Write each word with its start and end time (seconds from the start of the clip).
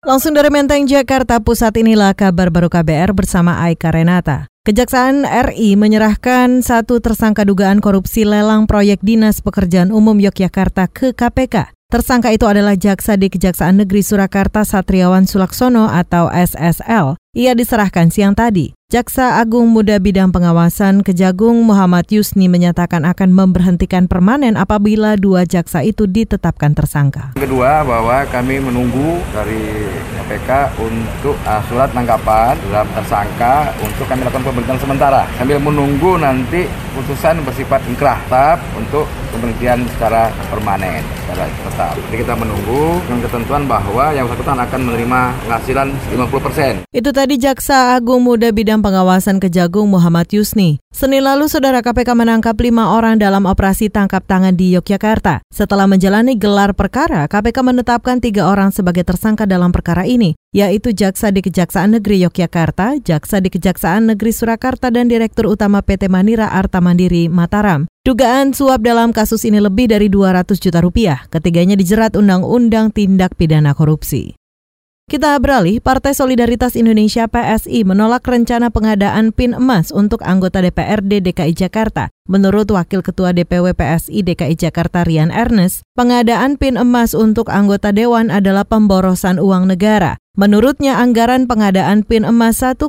Langsung 0.00 0.32
dari 0.32 0.48
Menteng, 0.48 0.88
Jakarta 0.88 1.44
Pusat 1.44 1.84
inilah 1.84 2.16
kabar 2.16 2.48
baru 2.48 2.72
KBR 2.72 3.12
bersama 3.12 3.60
Aika 3.60 3.92
Renata. 3.92 4.48
Kejaksaan 4.64 5.28
RI 5.28 5.76
menyerahkan 5.76 6.64
satu 6.64 7.04
tersangka 7.04 7.44
dugaan 7.44 7.84
korupsi 7.84 8.24
lelang 8.24 8.64
proyek 8.64 9.04
Dinas 9.04 9.44
Pekerjaan 9.44 9.92
Umum 9.92 10.16
Yogyakarta 10.16 10.88
ke 10.88 11.12
KPK. 11.12 11.76
Tersangka 11.92 12.32
itu 12.32 12.48
adalah 12.48 12.80
jaksa 12.80 13.20
di 13.20 13.28
Kejaksaan 13.28 13.84
Negeri 13.84 14.00
Surakarta 14.00 14.64
Satriawan 14.64 15.28
Sulaksono 15.28 15.92
atau 15.92 16.32
SSL. 16.32 17.20
Ia 17.36 17.52
diserahkan 17.52 18.08
siang 18.08 18.32
tadi. 18.32 18.72
Jaksa 18.90 19.38
Agung 19.38 19.70
Muda 19.70 20.02
Bidang 20.02 20.34
Pengawasan 20.34 21.06
Kejagung 21.06 21.62
Muhammad 21.62 22.10
Yusni 22.10 22.50
menyatakan 22.50 23.06
akan 23.06 23.30
memberhentikan 23.30 24.10
permanen 24.10 24.58
apabila 24.58 25.14
dua 25.14 25.46
jaksa 25.46 25.86
itu 25.86 26.10
ditetapkan 26.10 26.74
tersangka. 26.74 27.38
Kedua, 27.38 27.86
bahwa 27.86 28.26
kami 28.34 28.58
menunggu 28.58 29.22
dari 29.30 29.86
KPK 30.18 30.74
untuk 30.82 31.38
uh, 31.46 31.62
surat 31.70 31.94
tanggapan 31.94 32.58
dalam 32.66 32.90
tersangka 32.90 33.70
untuk 33.78 34.10
kami 34.10 34.26
lakukan 34.26 34.42
pemberhentian 34.50 34.82
sementara 34.82 35.22
sambil 35.38 35.62
menunggu 35.62 36.18
nanti 36.18 36.66
putusan 36.90 37.46
bersifat 37.46 37.86
inkrah 37.86 38.18
tetap 38.26 38.58
untuk 38.74 39.06
pemberhentian 39.30 39.86
secara 39.94 40.34
permanen, 40.50 40.98
secara 41.22 41.46
tetap. 41.46 41.94
Jadi 42.10 42.16
kita 42.26 42.34
menunggu 42.34 42.98
dengan 43.06 43.20
ketentuan 43.22 43.62
bahwa 43.70 44.04
yang 44.10 44.26
bersangkutan 44.26 44.58
akan 44.58 44.80
menerima 44.90 45.20
penghasilan 45.46 45.88
50%. 46.10 46.90
Itu 46.90 47.10
tadi 47.14 47.38
Jaksa 47.38 47.94
Agung 47.94 48.26
Muda 48.26 48.50
Bidang 48.50 48.79
Pengawasan 48.80 49.38
Kejagung 49.38 49.86
Muhammad 49.86 50.26
Yusni. 50.32 50.80
Senin 50.90 51.22
lalu, 51.22 51.46
Saudara 51.46 51.84
KPK 51.84 52.16
menangkap 52.16 52.58
lima 52.58 52.96
orang 52.96 53.20
dalam 53.20 53.44
operasi 53.44 53.92
tangkap 53.92 54.24
tangan 54.24 54.56
di 54.56 54.74
Yogyakarta. 54.74 55.44
Setelah 55.52 55.84
menjalani 55.84 56.34
gelar 56.34 56.72
perkara, 56.72 57.28
KPK 57.28 57.60
menetapkan 57.60 58.18
tiga 58.18 58.48
orang 58.48 58.72
sebagai 58.72 59.04
tersangka 59.04 59.44
dalam 59.44 59.70
perkara 59.70 60.08
ini, 60.08 60.32
yaitu 60.56 60.96
Jaksa 60.96 61.28
di 61.28 61.44
Kejaksaan 61.44 62.00
Negeri 62.00 62.24
Yogyakarta, 62.24 62.98
Jaksa 63.04 63.44
di 63.44 63.52
Kejaksaan 63.52 64.10
Negeri 64.10 64.32
Surakarta, 64.32 64.88
dan 64.88 65.06
Direktur 65.06 65.52
Utama 65.52 65.84
PT 65.84 66.08
Manira 66.08 66.48
Arta 66.50 66.80
Mandiri 66.80 67.30
Mataram. 67.30 67.86
Dugaan 68.00 68.56
suap 68.56 68.80
dalam 68.80 69.12
kasus 69.12 69.44
ini 69.44 69.60
lebih 69.60 69.92
dari 69.92 70.08
200 70.08 70.56
juta 70.56 70.80
rupiah. 70.80 71.28
Ketiganya 71.28 71.76
dijerat 71.76 72.16
Undang-Undang 72.16 72.96
Tindak 72.96 73.36
Pidana 73.36 73.76
Korupsi. 73.76 74.39
Kita 75.10 75.34
beralih, 75.42 75.82
Partai 75.82 76.14
Solidaritas 76.14 76.78
Indonesia 76.78 77.26
PSI 77.26 77.82
menolak 77.82 78.22
rencana 78.22 78.70
pengadaan 78.70 79.34
PIN 79.34 79.58
emas 79.58 79.90
untuk 79.90 80.22
anggota 80.22 80.62
DPRD 80.62 81.18
DKI 81.26 81.50
Jakarta. 81.66 82.14
Menurut 82.30 82.70
Wakil 82.70 83.02
Ketua 83.02 83.34
DPW 83.34 83.74
PSI 83.74 84.22
DKI 84.22 84.54
Jakarta 84.54 85.02
Rian 85.02 85.34
Ernest, 85.34 85.82
pengadaan 85.98 86.62
PIN 86.62 86.78
emas 86.78 87.10
untuk 87.10 87.50
anggota 87.50 87.90
dewan 87.90 88.30
adalah 88.30 88.62
pemborosan 88.62 89.42
uang 89.42 89.66
negara. 89.66 90.14
Menurutnya 90.38 91.02
anggaran 91.02 91.50
pengadaan 91.50 92.06
PIN 92.06 92.22
emas 92.22 92.62
1,3 92.62 92.86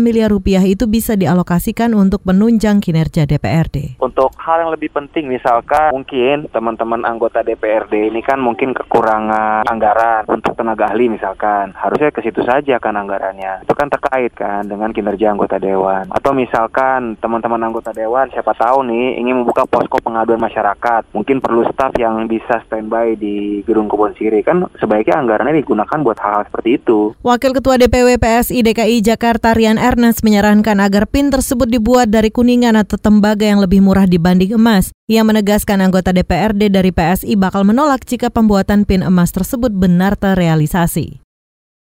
miliar 0.00 0.32
rupiah 0.32 0.64
itu 0.64 0.88
bisa 0.88 1.12
dialokasikan 1.12 1.92
untuk 1.92 2.24
menunjang 2.24 2.80
kinerja 2.80 3.28
DPRD. 3.28 4.00
Untuk 4.00 4.32
hal 4.40 4.64
yang 4.64 4.72
lebih 4.72 4.88
penting 4.88 5.28
misalkan 5.28 5.92
mungkin 5.92 6.48
teman-teman 6.48 7.04
anggota 7.04 7.44
DPRD 7.44 8.08
ini 8.08 8.24
kan 8.24 8.40
mungkin 8.40 8.72
kekurangan 8.72 9.68
anggaran 9.68 10.24
untuk 10.32 10.56
tenaga 10.56 10.88
ahli 10.88 11.12
misalkan. 11.12 11.76
Harusnya 11.76 12.16
ke 12.16 12.24
situ 12.24 12.40
saja 12.48 12.80
kan 12.80 12.96
anggarannya. 12.96 13.60
Itu 13.60 13.76
kan 13.76 13.92
terkait 13.92 14.32
kan 14.32 14.64
dengan 14.64 14.96
kinerja 14.96 15.36
anggota 15.36 15.60
dewan. 15.60 16.08
Atau 16.08 16.32
misalkan 16.32 17.20
teman-teman 17.20 17.60
anggota 17.60 17.92
dewan 17.92 18.32
siapa 18.32 18.56
tahu 18.56 18.69
nih 18.86 19.18
ingin 19.18 19.42
membuka 19.42 19.66
posko 19.66 19.98
pengaduan 19.98 20.38
masyarakat. 20.38 21.10
Mungkin 21.10 21.42
perlu 21.42 21.66
staf 21.74 21.90
yang 21.98 22.30
bisa 22.30 22.62
standby 22.70 23.18
di 23.18 23.66
gedung 23.66 23.90
kebun 23.90 24.14
siri 24.14 24.46
kan 24.46 24.70
sebaiknya 24.78 25.18
anggarannya 25.18 25.58
digunakan 25.58 25.98
buat 26.06 26.18
hal-hal 26.22 26.46
seperti 26.46 26.78
itu. 26.78 27.18
Wakil 27.26 27.50
Ketua 27.58 27.74
DPW 27.82 28.22
PSI 28.22 28.62
DKI 28.62 28.96
Jakarta 29.02 29.50
Rian 29.50 29.76
Ernest 29.82 30.22
menyarankan 30.22 30.78
agar 30.78 31.10
PIN 31.10 31.34
tersebut 31.34 31.66
dibuat 31.66 32.14
dari 32.14 32.30
kuningan 32.30 32.78
atau 32.78 32.94
tembaga 32.94 33.42
yang 33.42 33.58
lebih 33.58 33.82
murah 33.82 34.06
dibanding 34.06 34.54
emas. 34.54 34.94
Ia 35.10 35.26
menegaskan 35.26 35.82
anggota 35.82 36.14
DPRD 36.14 36.70
dari 36.70 36.94
PSI 36.94 37.34
bakal 37.34 37.66
menolak 37.66 38.06
jika 38.06 38.30
pembuatan 38.30 38.86
PIN 38.86 39.02
emas 39.02 39.34
tersebut 39.34 39.74
benar 39.74 40.14
terrealisasi. 40.14 41.18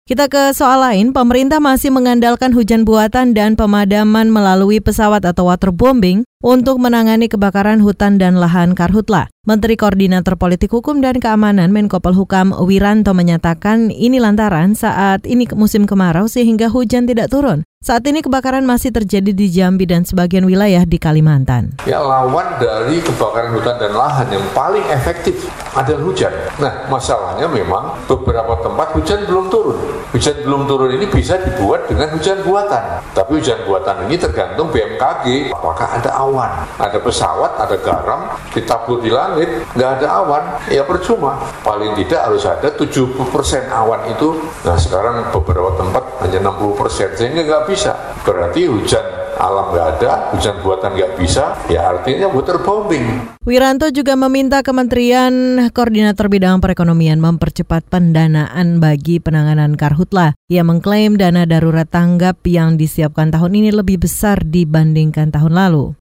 Kita 0.02 0.26
ke 0.26 0.50
soal 0.50 0.82
lain, 0.82 1.14
pemerintah 1.14 1.62
masih 1.62 1.94
mengandalkan 1.94 2.50
hujan 2.50 2.82
buatan 2.82 3.38
dan 3.38 3.54
pemadaman 3.54 4.34
melalui 4.34 4.82
pesawat 4.82 5.22
atau 5.22 5.46
waterbombing 5.46 6.26
untuk 6.42 6.82
menangani 6.82 7.30
kebakaran 7.30 7.78
hutan 7.78 8.19
dan 8.19 8.36
lahan 8.36 8.75
karhutla. 8.75 9.30
Menteri 9.42 9.75
Koordinator 9.75 10.38
Politik 10.38 10.70
Hukum 10.70 11.03
dan 11.03 11.19
Keamanan 11.19 11.75
Menko 11.75 11.98
Polhukam 11.98 12.54
Wiranto 12.54 13.10
menyatakan 13.10 13.91
ini 13.91 14.22
lantaran 14.22 14.78
saat 14.78 15.26
ini 15.26 15.50
musim 15.58 15.82
kemarau 15.82 16.31
sehingga 16.31 16.70
hujan 16.70 17.10
tidak 17.10 17.26
turun. 17.26 17.66
Saat 17.82 18.06
ini 18.06 18.22
kebakaran 18.22 18.62
masih 18.62 18.94
terjadi 18.94 19.34
di 19.34 19.50
Jambi 19.50 19.91
dan 19.91 20.06
sebagian 20.06 20.47
wilayah 20.47 20.86
di 20.86 21.02
Kalimantan. 21.02 21.75
Ya 21.82 21.98
lawan 21.98 22.62
dari 22.62 23.02
kebakaran 23.02 23.58
hutan 23.58 23.75
dan 23.82 23.98
lahan 23.98 24.31
yang 24.31 24.47
paling 24.54 24.86
efektif 24.86 25.50
adalah 25.75 26.06
hujan. 26.06 26.31
Nah 26.62 26.86
masalahnya 26.86 27.50
memang 27.50 27.98
beberapa 28.06 28.62
tempat 28.62 28.94
hujan 28.94 29.26
belum 29.26 29.50
turun. 29.50 29.75
Hujan 30.14 30.47
belum 30.47 30.70
turun 30.70 30.94
ini 30.94 31.10
bisa 31.10 31.42
dibuat 31.42 31.91
dengan 31.91 32.14
hujan 32.14 32.47
buatan. 32.47 33.02
Tapi 33.19 33.31
hujan 33.42 33.66
buatan 33.66 34.06
ini 34.06 34.14
tergantung 34.14 34.70
BMKG. 34.70 35.50
Apakah 35.50 35.98
ada 35.98 36.10
awan, 36.14 36.31
ada 36.38 36.98
pesawat, 37.00 37.59
ada 37.60 37.76
garam, 37.81 38.32
ditabur 38.54 39.03
di 39.03 39.10
langit, 39.12 39.69
nggak 39.76 39.91
ada 40.00 40.06
awan, 40.22 40.44
ya 40.70 40.87
percuma. 40.87 41.41
Paling 41.66 41.97
tidak 41.98 42.31
harus 42.31 42.44
ada 42.47 42.69
70% 42.72 43.19
awan 43.69 44.09
itu. 44.12 44.41
Nah 44.65 44.76
sekarang 44.78 45.28
beberapa 45.32 45.76
tempat 45.76 46.04
hanya 46.25 46.38
60%, 46.48 47.19
sehingga 47.19 47.43
nggak 47.44 47.65
bisa. 47.69 47.93
Berarti 48.22 48.69
hujan 48.70 49.22
alam 49.43 49.72
nggak 49.72 49.88
ada, 49.98 50.12
hujan 50.31 50.60
buatan 50.60 50.94
nggak 50.94 51.19
bisa, 51.19 51.56
ya 51.66 51.91
artinya 51.91 52.28
waterbombing. 52.31 53.34
Wiranto 53.43 53.91
juga 53.91 54.14
meminta 54.14 54.62
Kementerian 54.62 55.66
Koordinator 55.75 56.31
Bidang 56.31 56.62
Perekonomian 56.62 57.19
mempercepat 57.19 57.82
pendanaan 57.91 58.78
bagi 58.78 59.19
penanganan 59.19 59.75
karhutla. 59.75 60.38
Ia 60.47 60.62
mengklaim 60.62 61.19
dana 61.19 61.43
darurat 61.43 61.91
tanggap 61.91 62.44
yang 62.47 62.78
disiapkan 62.78 63.34
tahun 63.34 63.59
ini 63.59 63.70
lebih 63.75 64.04
besar 64.04 64.47
dibandingkan 64.47 65.34
tahun 65.34 65.59
lalu. 65.59 65.99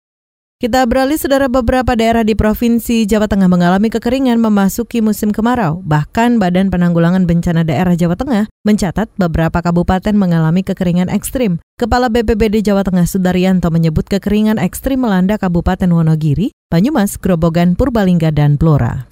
Kita 0.61 0.85
beralih 0.85 1.17
saudara 1.17 1.49
beberapa 1.49 1.97
daerah 1.97 2.22
di 2.22 2.38
Provinsi 2.38 3.09
Jawa 3.09 3.25
Tengah 3.25 3.49
mengalami 3.49 3.89
kekeringan 3.89 4.38
memasuki 4.38 5.01
musim 5.01 5.33
kemarau. 5.33 5.81
Bahkan 5.81 6.38
Badan 6.38 6.69
Penanggulangan 6.69 7.25
Bencana 7.25 7.66
Daerah 7.66 7.97
Jawa 7.97 8.13
Tengah 8.13 8.45
mencatat 8.61 9.09
beberapa 9.17 9.57
kabupaten 9.57 10.13
mengalami 10.13 10.61
kekeringan 10.61 11.09
ekstrim. 11.09 11.57
Kepala 11.81 12.13
BPBD 12.13 12.61
Jawa 12.61 12.85
Tengah 12.85 13.09
Sudaryanto 13.09 13.73
menyebut 13.73 14.05
kekeringan 14.05 14.61
ekstrim 14.61 15.01
melanda 15.01 15.41
Kabupaten 15.41 15.89
Wonogiri, 15.89 16.53
Banyumas, 16.69 17.17
Grobogan, 17.17 17.73
Purbalingga, 17.73 18.29
dan 18.29 18.53
Blora. 18.53 19.09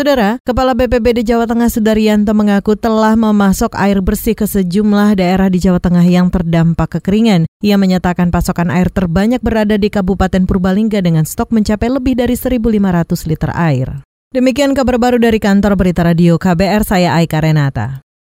Saudara, 0.00 0.40
Kepala 0.40 0.72
BPBD 0.72 1.28
Jawa 1.28 1.44
Tengah 1.44 1.68
Sudaryanto 1.68 2.32
mengaku 2.32 2.72
telah 2.72 3.12
memasok 3.20 3.76
air 3.76 4.00
bersih 4.00 4.32
ke 4.32 4.48
sejumlah 4.48 5.12
daerah 5.12 5.52
di 5.52 5.60
Jawa 5.60 5.76
Tengah 5.76 6.00
yang 6.08 6.32
terdampak 6.32 6.96
kekeringan. 6.96 7.44
Ia 7.60 7.76
menyatakan 7.76 8.32
pasokan 8.32 8.72
air 8.72 8.88
terbanyak 8.88 9.44
berada 9.44 9.76
di 9.76 9.92
Kabupaten 9.92 10.48
Purbalingga 10.48 11.04
dengan 11.04 11.28
stok 11.28 11.52
mencapai 11.52 11.92
lebih 11.92 12.16
dari 12.16 12.32
1.500 12.32 13.28
liter 13.28 13.52
air. 13.52 14.00
Demikian 14.32 14.72
kabar 14.72 14.96
baru 14.96 15.20
dari 15.20 15.36
kantor 15.36 15.76
Berita 15.76 16.00
Radio 16.00 16.40
KBR, 16.40 16.80
saya 16.80 17.20
Aika 17.20 17.44
Renata. 17.44 18.00